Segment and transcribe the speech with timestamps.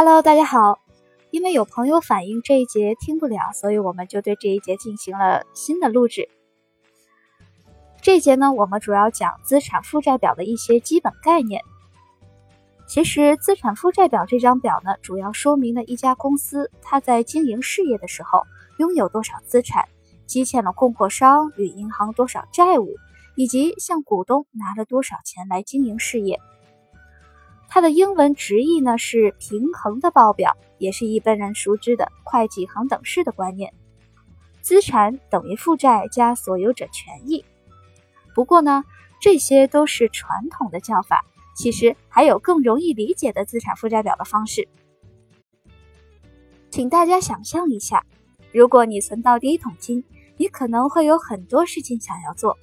[0.00, 0.78] Hello，大家好。
[1.32, 6.28] 因为有朋友反映这一节听不了，所以我们就对这一节进行了新的录制。
[8.00, 11.62] 这一节呢，我们主要讲资产负债表的一些基本概念。
[12.86, 18.44] 其实，资产负债表这张表呢，主要说明了一家公司它在经营事业的时候
[18.78, 19.88] 拥有多少资产，
[20.26, 22.94] 积欠了供货商与银行多少债务，
[23.34, 26.38] 以及向股东拿了多少钱来经营事业。
[27.68, 33.72] 它的英文直译呢是平衡的报表，也是一般人熟知的会计恒等式的观念。
[34.60, 37.44] 资产等于负债加所有者权益。
[38.34, 38.84] 不过呢，
[39.20, 41.24] 这些都是传统的叫法。
[41.54, 44.68] 其实还有更容易理解的资产负债表的方式，
[46.70, 48.06] 请大家想象一下，
[48.52, 50.04] 如果你存到第一桶金，
[50.36, 52.56] 你可能会有很多事情想要做。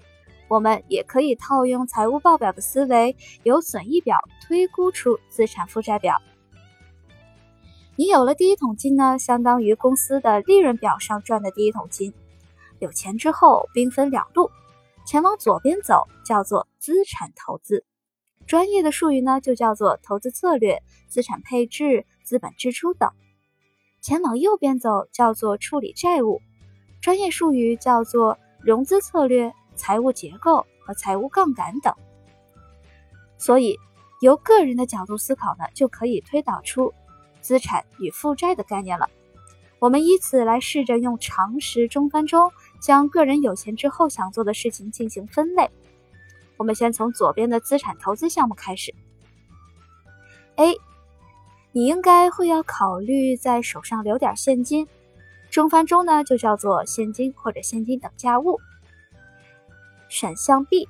[0.48, 6.22] 我们也可以套用财务报表的思维，由损益表推估出资产负债表。
[7.96, 12.14] 你有了第一桶金呢，相当于公司的利润表上赚的第一桶金。
[12.80, 14.52] 有钱之后，兵分两路，
[15.06, 17.86] 前往左边走叫做资产投资。
[18.46, 23.10] 专业的术语呢，就叫做投资策略、资产配置、资本支出等。
[24.02, 26.42] 前往右边走，叫做处理债务，
[27.02, 31.94] 专业术语叫做融资策略、财务结构和财务杠杆等。
[33.38, 33.78] 所以，
[34.22, 36.94] 由个人的角度思考呢，就可以推导出
[37.42, 39.10] 资产与负债的概念了。
[39.80, 45.70] 我们以此来试着用常识中翻中，将个人有钱之后想做的事情进行分类。
[46.58, 48.96] 我们先从左边的资产投资项目开始。
[50.56, 50.80] A，
[51.74, 54.88] 你应该会要考虑在手上留点现金，
[55.52, 58.62] 中翻中呢就叫做现金或者现金等价物。
[60.16, 60.88] 选项 B，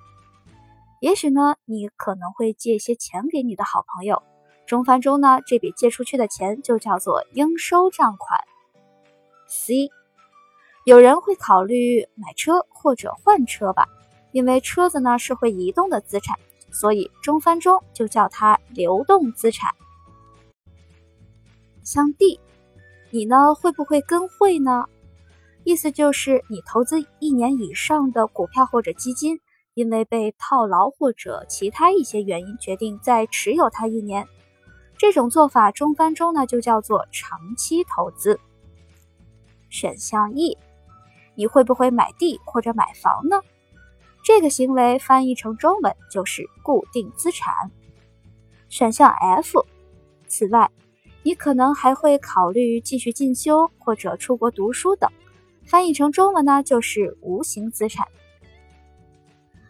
[1.00, 4.22] 也许呢你可能会借一些钱给你的好朋友，
[4.68, 8.40] 中翻中呢这笔借出去的钱就叫做应收账款。
[9.48, 9.90] C，
[10.84, 13.88] 有人会考虑买车或者换车吧。
[14.32, 16.38] 因为车子呢是会移动的资产，
[16.70, 19.74] 所以中翻中就叫它流动资产。
[21.84, 22.40] 像 D，
[23.12, 24.86] 你呢会不会跟会呢？
[25.66, 29.40] 意思就是你投资一年以上的股票或者基金，
[29.74, 34.28] 因为被套牢或者其他一些原因，决定再持有它一年。
[34.96, 38.40] 这种做法中翻中呢就叫做长期投资。
[39.72, 40.56] 选项 E，
[41.34, 43.42] 你会不会买地或者买房呢？
[44.24, 47.72] 这个行为翻译成中文就是固定资产。
[48.70, 49.66] 选项 F。
[50.28, 50.70] 此外，
[51.24, 55.10] 你可能还会考虑继续进修或者出国读书等，
[55.66, 58.08] 翻译成中文呢就是无形资产。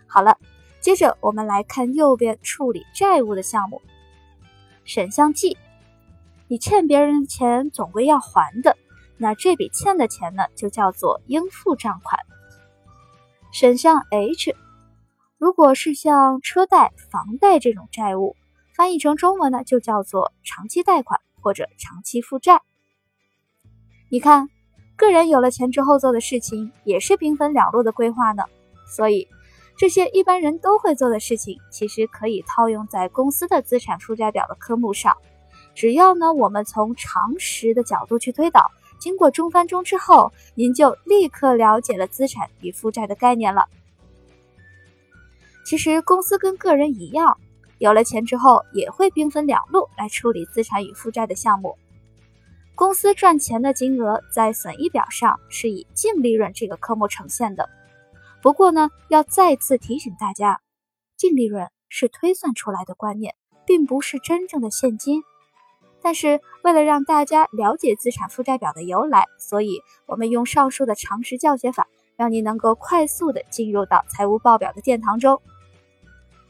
[0.08, 0.38] 好了，
[0.80, 3.82] 接着我们来看右边处理债务的项目。
[4.84, 5.58] 选项 G。
[6.48, 8.78] 你欠别人的钱总归要还的，
[9.18, 12.20] 那这笔欠的钱呢就叫做应付账款。
[13.52, 14.56] 选项 H，
[15.40, 18.36] 如果是像车贷、房贷这种债务，
[18.76, 22.62] 翻译成中文呢，就叫做长期贷款或者长期负债。
[24.12, 24.48] 你看，
[24.98, 28.44] 个人有了钱之后做的事情，也是兵分两路的规划呢。
[28.88, 29.28] 所以，
[29.78, 35.16] 这些一般人都会做的事情，其实可以套用在公司的资产负债表的科目上。
[35.74, 38.62] 只要呢，我们从常识的角度去推导。
[38.98, 43.66] 经过中翻中之后，您就立刻了解了资产与负债的概念了。
[45.66, 47.38] 其实公司跟个人一样，
[47.80, 51.78] 有了钱之后也会兵分两路来处理资产与负债的项目。
[52.76, 57.70] 公司赚钱的金额在损益表上是以净利润这个科目呈现的。
[58.42, 60.60] 不过呢，要再次提醒大家，
[61.16, 63.34] 净利润是推算出来的观念，
[63.66, 65.24] 并不是真正的现金。
[66.02, 71.88] 但是为了让大家了解资产负债表的由来，所以我们用上述的常识教学法，
[72.18, 75.42] 让你能够快速的进入到财务报表的殿堂中。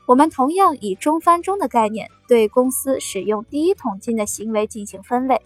[0.08, 5.40] 我们同样以中翻中的概念，对公司使用第一桶金的行为进行分类。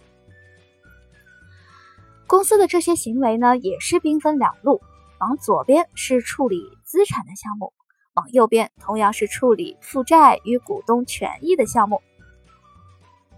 [2.30, 4.80] 公司的这些行为呢，也是兵分两路，
[5.18, 7.72] 往左边是处理资产的项目，
[8.14, 12.00] 往右边同样是处理负债与股东权益的项目。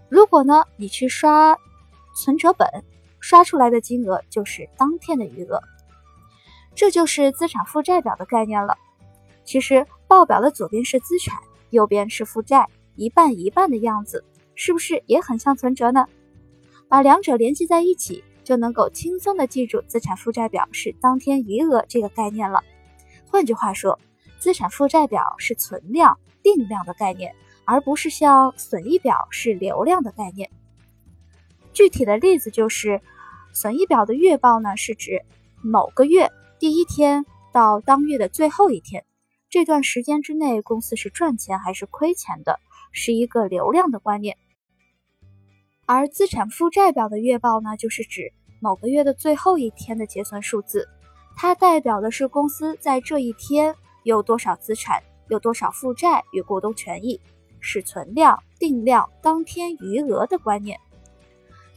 [0.09, 1.57] 如果呢，你去刷
[2.15, 2.67] 存折本，
[3.19, 5.59] 刷出来的金额就是当天的余额，
[6.75, 8.77] 这就是资产负债表的概念了。
[9.43, 11.39] 其实报表的左边是资产，
[11.71, 14.23] 右边是负债，一半一半的样子，
[14.53, 16.05] 是不是也很像存折呢？
[16.87, 22.63] 把两者联系在一起，就能够轻松的记住资产负债表是当天余额这个概念了。
[23.29, 23.99] 换句话说，
[24.39, 27.33] 资产负债表是存量、定量的概念。
[27.65, 30.49] 而不是像损益表是流量的概念。
[31.71, 32.99] 具体的例子就是，
[33.53, 35.21] 损益表的月报呢，是指
[35.61, 36.29] 某个月
[36.59, 39.05] 第一天到当月的最后一天
[39.49, 42.59] 这段时间之内，公司是赚钱还是亏钱的，
[42.91, 44.37] 是一个流量的观念。
[45.85, 48.31] 而资产负债表的月报呢，就是指
[48.61, 50.87] 某个月的最后一天的结算数字，
[51.35, 57.19] 它代表的是公司在这一天有多少资产，有多少负债与股东权益，
[57.59, 60.79] 是存量、定量、当天余额的观念。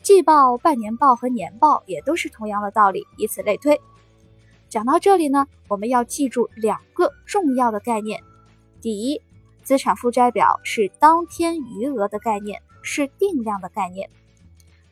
[0.03, 3.81] 季报、半年报和年报也都是同样的道理，以此类推。
[4.69, 8.23] 讲到这里呢，我们要记住两个重要的概念：
[8.81, 9.21] 第一，
[9.65, 12.63] 资产负债表是当天余额的概念。
[12.87, 14.09] 是定量的概念。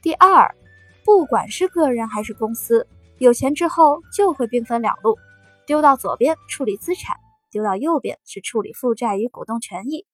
[0.03, 0.55] 第二，
[1.05, 2.87] 不管是个人还是公司，
[3.19, 5.17] 有钱之后就会兵分两路，
[5.65, 7.17] 丢到左边处理资产，
[7.51, 10.05] 丢到右边是处理负债与股东权益。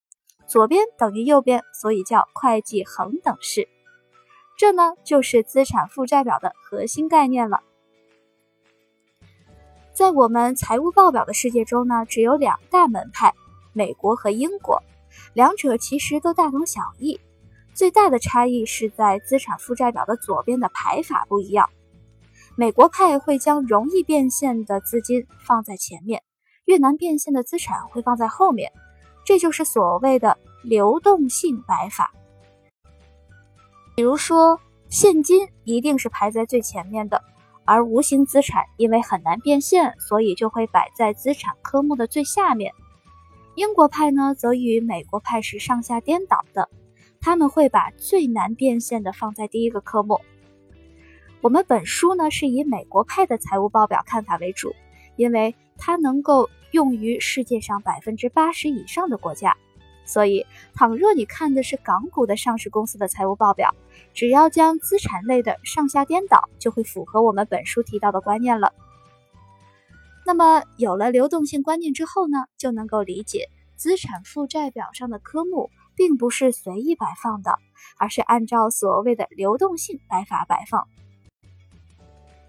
[0.47, 3.69] 左边等于右边，所以叫会计恒等式。
[4.59, 7.63] 这呢就是资产负债表的核心概念了。
[9.93, 13.35] 在我们财务报表的世界中呢，只有两大门派：
[13.73, 14.83] 美国和英国，
[15.35, 17.19] 两者其实都大同小异。
[17.75, 21.71] 最大的差异是在资产负债表的左边的排法不一样。
[22.57, 26.23] 美国派会将容易变现的资金放在前面，
[26.67, 28.71] 越难变现的资产会放在后面，
[29.25, 32.13] 这就是所谓的流动性摆法。
[33.95, 37.23] 比如说，现金一定是排在最前面的，
[37.65, 42.75] 而无形资产因为很难变现，所以就会摆在资产科目的最下面。
[43.55, 46.69] 英国派呢，则与美国派是上下颠倒的。
[47.21, 50.21] 他们会把最难变现的放在第一个科目。
[51.43, 54.75] 我们本书呢是以美国派的财务报表看法为主，
[55.17, 59.57] 因为它能够用于世界上百分之八十以上的国家。
[60.07, 60.45] 所以，
[60.75, 63.73] 倘若你看的是港股的上市公司的财务报表，
[64.13, 68.73] 只要将资产类的上下颠倒，就会符合我们本书提到的观念了。
[70.27, 75.71] 那么，有了流动性观念之后呢，就能够理解资产负债表上的科目。
[76.01, 77.59] 并不是随意摆放的，
[77.99, 80.89] 而是按照所谓的流动性摆法摆放。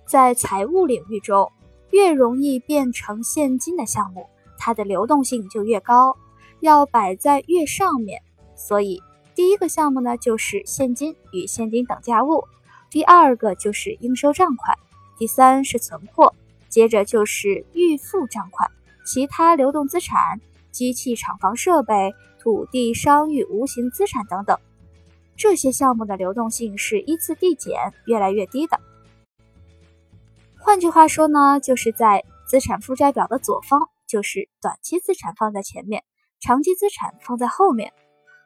[0.05, 1.51] 在财务领域中，
[1.89, 6.15] 越容易变成现金的项目，它的流动性就越高，
[6.61, 8.21] 要摆在越上面。
[8.55, 9.03] 所以，
[9.35, 12.45] 第一个项目呢就是现金与现金等价物，
[12.89, 14.77] 第二个就是应收账款，
[15.17, 16.33] 第三是存货，
[16.69, 18.71] 接着就是预付账款，
[19.05, 20.39] 其他流动资产。
[20.71, 24.57] 机器、厂房、设备、土地、商誉、无形资产等等，
[25.37, 28.79] 这些项目的流动性是依次递减，越来越低的。
[30.57, 36.03] 换句话说呢，就是在资产负债表的左方，就是短期资产放在前面，
[36.39, 37.93] 长期资产放在后面，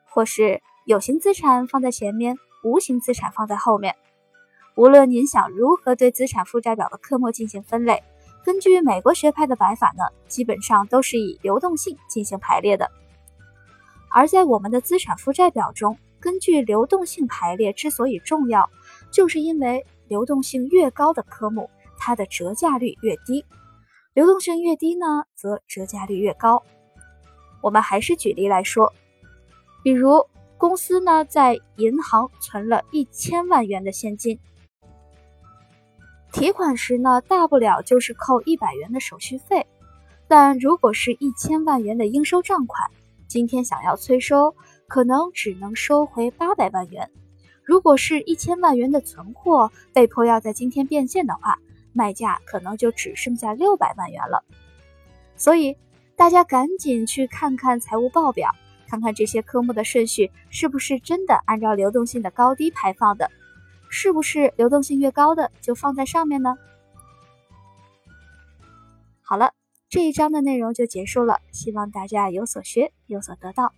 [0.09, 3.95] 或是有形资产放在前面，无形资产放在后面。
[4.75, 8.03] 无论您想如何对资产负债表的科目进行分类。
[8.43, 12.91] 根据美国学派的摆法呢，基本上都是以流动性进行排列的。
[14.15, 18.69] 而在我们的资产负债表中，根据流动性排列之所以重要，
[19.11, 23.43] 就是因为流动性越高的科目，它的折价率越低；
[24.13, 26.63] 流动性越低呢，则折价率越高。
[27.59, 28.93] 我们还是举例来说，
[29.83, 30.25] 比如
[30.57, 34.39] 公司呢在银行存了一千万元的现金。
[36.31, 39.67] 提款时呢，大不了就是扣一百元的手续费，
[40.29, 42.89] 但如果是一千万元的应收账款，
[43.27, 44.55] 今天想要催收，
[44.87, 47.09] 可能只能收回八百万元。
[47.63, 51.57] 如果是一千万元的存货，被迫要在今天变现的话，
[51.93, 54.43] 卖价可能就只剩下六百万元了。
[55.35, 55.75] 所以
[56.15, 58.51] 大家赶紧去看看财务报表，
[58.87, 63.29] 看看这些科目的顺序是不是真的按照流动性的高低排放的。
[63.89, 66.57] 是不是流动性越高的就放在上面呢？
[69.21, 69.53] 好了，
[69.95, 73.71] 这一章的内容就结束了，希望大家有所学，有所得到。